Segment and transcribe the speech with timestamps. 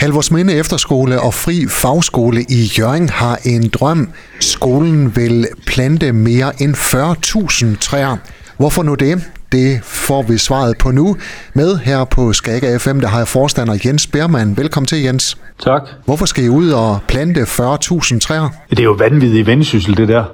[0.00, 4.08] Halvorsminde Efterskole og Fri Fagskole i Jørgen har en drøm.
[4.40, 8.16] Skolen vil plante mere end 40.000 træer.
[8.56, 9.30] Hvorfor nu det?
[9.52, 11.16] Det får vi svaret på nu.
[11.54, 14.56] Med her på Skaga FM, der har jeg forstander Jens Bermann.
[14.56, 15.38] Velkommen til, Jens.
[15.64, 15.82] Tak.
[16.04, 18.48] Hvorfor skal I ud og plante 40.000 træer?
[18.70, 20.24] Det er jo vanvittigt vendsyssel, det der.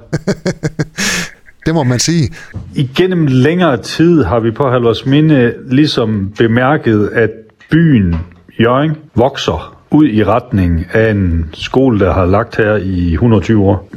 [1.65, 2.29] det må man sige.
[2.75, 7.29] Igennem længere tid har vi på Halvorsminde ligesom bemærket, at
[7.71, 8.15] byen
[8.59, 13.89] Jørgen vokser ud i retning af en skole, der har lagt her i 120 år.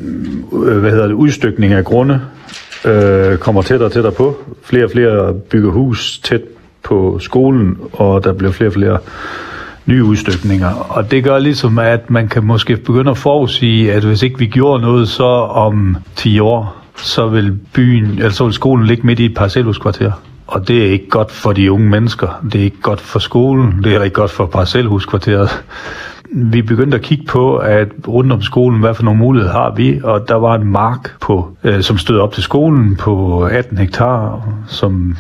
[0.67, 1.15] Øh, hvad hedder det?
[1.15, 2.21] Udstykning af grunde
[2.85, 4.37] øh, kommer tættere og tættere på.
[4.63, 6.43] Flere og flere bygger hus tæt
[6.83, 8.99] på skolen, og der bliver flere og flere
[9.87, 10.69] nye udstykninger.
[10.69, 14.47] Og det gør ligesom, at man kan måske begynde at forudsige, at hvis ikke vi
[14.47, 19.21] gjorde noget, så om 10 år, så vil byen, eller så vil skolen ligge midt
[19.21, 20.13] i et parcelhuskvarter.
[20.51, 22.41] Og det er ikke godt for de unge mennesker.
[22.53, 23.85] Det er ikke godt for skolen.
[23.85, 25.65] Det er ikke godt for parcelhuskvarteret.
[26.33, 30.01] Vi begyndte at kigge på, at rundt om skolen, hvad for nogle muligheder har vi,
[30.05, 34.49] og der var en mark, på, øh, som stod op til skolen på 18 hektar,
[34.67, 35.17] som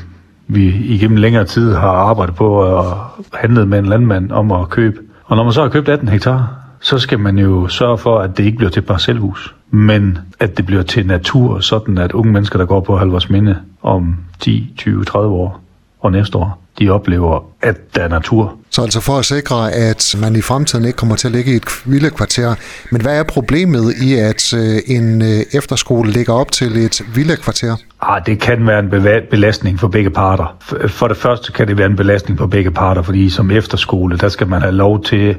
[0.48, 2.98] vi igennem længere tid har arbejdet på og
[3.32, 4.97] handlet med en landmand om at købe.
[5.24, 8.36] Og når man så har købt 18 hektar, så skal man jo sørge for, at
[8.36, 12.58] det ikke bliver til parcelhus, men at det bliver til natur, sådan at unge mennesker,
[12.58, 15.60] der går på Halvorsminde om 10, 20, 30 år
[16.00, 18.56] og næste år, de oplever, at der er natur.
[18.70, 21.56] Så altså for at sikre, at man i fremtiden ikke kommer til at ligge i
[21.56, 22.54] et villekvarter.
[22.90, 27.76] Men hvad er problemet i, at øh, en øh, efterskole ligger op til et villekvarter?
[28.02, 28.90] Ah, det kan være en
[29.30, 30.56] belastning for begge parter.
[30.86, 34.28] For det første kan det være en belastning for begge parter, fordi som efterskole, der
[34.28, 35.36] skal man have lov til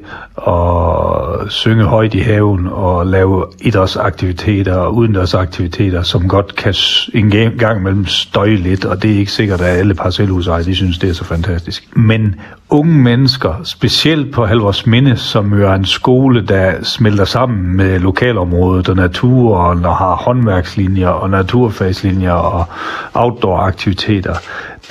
[0.47, 6.73] at synge højt i haven og lave idrætsaktiviteter og udendørsaktiviteter, som godt kan
[7.13, 10.97] en gang imellem støje lidt, og det er ikke sikkert, at alle parcelhusejere, de synes,
[10.97, 11.97] det er så fantastisk.
[11.97, 12.35] Men
[12.69, 18.89] unge mennesker, specielt på Halvorsminde, som jo er en skole, der smelter sammen med lokalområdet
[18.89, 22.65] og naturen og har håndværkslinjer og naturfagslinjer og
[23.13, 24.35] outdoor-aktiviteter,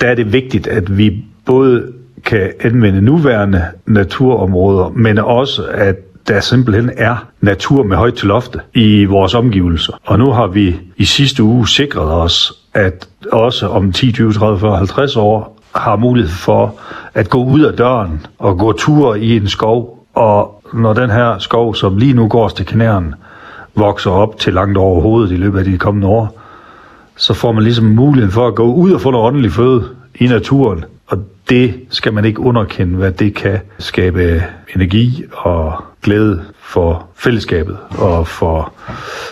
[0.01, 1.87] der er det vigtigt, at vi både
[2.25, 5.95] kan anvende nuværende naturområder, men også at
[6.27, 9.93] der simpelthen er natur med højt til lofte i vores omgivelser.
[10.05, 14.59] Og nu har vi i sidste uge sikret os, at også om 10, 20, 30,
[14.59, 16.75] 40, 50 år har mulighed for
[17.13, 20.05] at gå ud af døren og gå ture i en skov.
[20.13, 23.15] Og når den her skov, som lige nu går til knæren,
[23.75, 26.37] vokser op til langt over hovedet i løbet af de kommende år,
[27.15, 29.83] så får man ligesom muligheden for at gå ud og få noget åndelig føde
[30.15, 30.85] i naturen.
[31.07, 31.17] Og
[31.49, 34.43] det skal man ikke underkende, hvad det kan skabe
[34.75, 38.73] energi og glæde for fællesskabet og for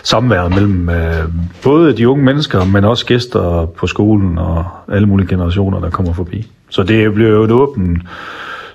[0.02, 1.24] samværet mellem øh,
[1.62, 6.12] både de unge mennesker, men også gæster på skolen og alle mulige generationer, der kommer
[6.12, 6.50] forbi.
[6.68, 8.02] Så det bliver jo et åben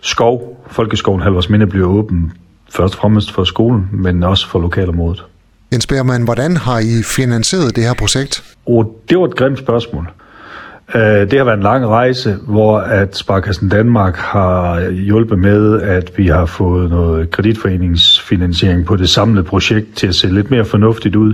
[0.02, 0.66] skov.
[0.68, 2.34] Folkeskoven Halvorsminde bliver åben
[2.70, 5.24] først og fremmest for skolen, men også for lokalområdet.
[5.74, 8.44] Jens Bermann, hvordan har I finansieret det her projekt?
[8.66, 10.10] Og det var et grimt spørgsmål.
[10.94, 16.12] Øh, det har været en lang rejse, hvor at Sparkassen Danmark har hjulpet med, at
[16.18, 21.16] vi har fået noget kreditforeningsfinansiering på det samlede projekt til at se lidt mere fornuftigt
[21.16, 21.34] ud.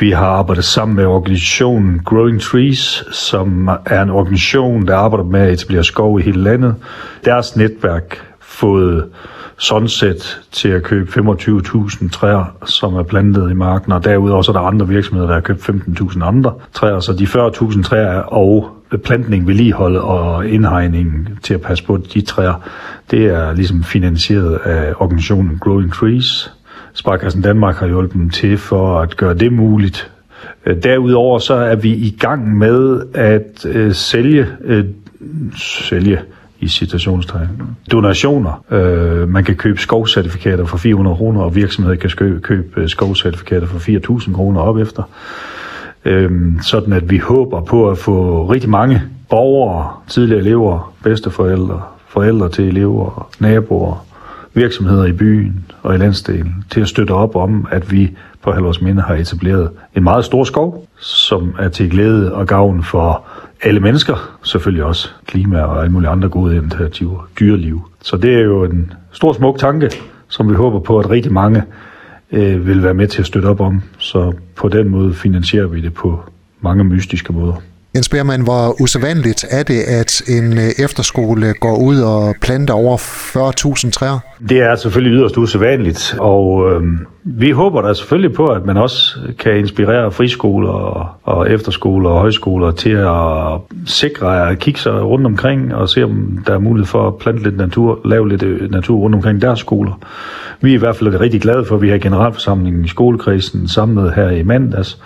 [0.00, 5.40] Vi har arbejdet sammen med organisationen Growing Trees, som er en organisation, der arbejder med
[5.40, 6.74] at etablere skov i hele landet.
[7.24, 9.04] Deres netværk fået
[9.60, 14.56] Sunset til at købe 25.000 træer, som er plantet i marken, og derudover så er
[14.56, 18.70] der andre virksomheder, der har købt 15.000 andre træer, så de 40.000 træer og
[19.04, 22.54] plantning, vedligehold og indhegning til at passe på de træer,
[23.10, 26.52] det er ligesom finansieret af organisationen Growing Trees.
[26.94, 30.10] Sparkassen Danmark har hjulpet dem til for at gøre det muligt.
[30.66, 34.84] Øh, derudover så er vi i gang med at øh, sælge, øh,
[35.56, 36.20] sælge
[36.60, 37.48] i situationstegn.
[37.92, 38.64] Donationer.
[38.70, 43.78] Øh, man kan købe skovcertifikater for 400 kroner, og virksomheder kan købe købe skovcertifikater for
[44.18, 45.02] 4.000 kroner op efter.
[46.04, 46.30] Øh,
[46.62, 52.68] sådan at vi håber på at få rigtig mange borgere, tidligere elever, bedsteforældre, forældre til
[52.68, 54.04] elever, naboer,
[54.54, 58.10] virksomheder i byen og i landsdelen til at støtte op om, at vi
[58.42, 63.24] på Halvorsminde har etableret en meget stor skov, som er til glæde og gavn for
[63.62, 67.90] alle mennesker, selvfølgelig også klima og alle mulige andre gode initiativer, dyreliv.
[68.02, 69.90] Så det er jo en stor smuk tanke,
[70.28, 71.62] som vi håber på, at rigtig mange
[72.32, 73.82] øh, vil være med til at støtte op om.
[73.98, 76.20] Så på den måde finansierer vi det på
[76.60, 77.54] mange mystiske måder.
[77.98, 82.96] Jens Bermann, hvor usædvanligt er det, at en øh, efterskole går ud og planter over
[82.96, 84.18] 40.000 træer?
[84.48, 86.82] Det er selvfølgelig yderst usædvanligt, og øh,
[87.24, 92.20] vi håber da selvfølgelig på, at man også kan inspirere friskoler og, og efterskoler og
[92.20, 96.86] højskoler til at sikre at kigge sig rundt omkring og se, om der er mulighed
[96.86, 100.00] for at plante lidt natur, lave lidt øh, natur rundt omkring deres skoler.
[100.60, 104.14] Vi er i hvert fald rigtig glade for, at vi har generalforsamlingen i skolekredsen samlet
[104.14, 104.98] her i mandags,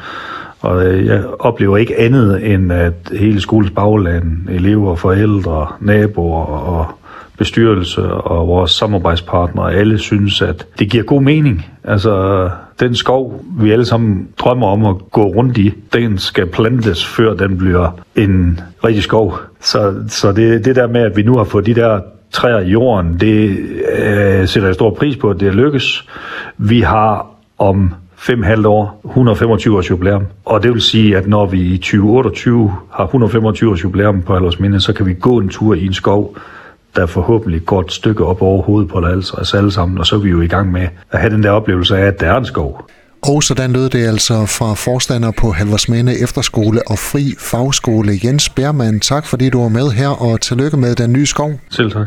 [0.63, 6.87] og øh, jeg oplever ikke andet end, at hele skolens bagland, elever, forældre, naboer og
[7.39, 11.67] bestyrelse og vores samarbejdspartnere, alle synes, at det giver god mening.
[11.85, 12.51] Altså,
[12.81, 17.35] den skov, vi alle sammen drømmer om at gå rundt i, den skal plantes, før
[17.35, 19.39] den bliver en rigtig skov.
[19.61, 22.01] Så, så det, det der med, at vi nu har fået de der
[22.31, 23.59] træer i jorden, det
[23.99, 26.09] øh, sætter jeg stor pris på, at det er lykkes.
[26.59, 27.27] Vi har
[27.59, 30.27] om fem halvt år 125 års jubilæum.
[30.45, 34.81] Og det vil sige, at når vi i 2028 har 125 års jubilæum på Aldersminde,
[34.81, 36.37] så kan vi gå en tur i en skov,
[36.97, 38.99] der forhåbentlig går et stykke op over hovedet på
[39.39, 41.51] os alle sammen, og så er vi jo i gang med at have den der
[41.51, 42.89] oplevelse af, at der er en skov.
[43.23, 49.01] Og sådan lød det altså fra forstander på Halversminde Efterskole og Fri Fagskole Jens Bermann.
[49.01, 51.51] Tak fordi du var med her, og tillykke med den nye skov.
[51.71, 52.07] Selv tak.